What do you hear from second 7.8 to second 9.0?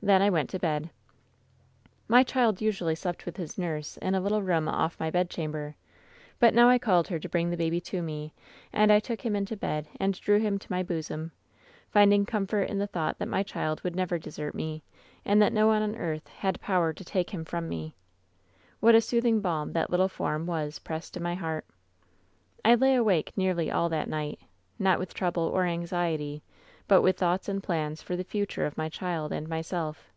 to me; and I